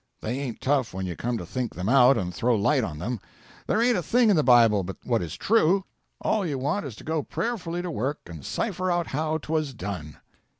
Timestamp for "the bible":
4.35-4.81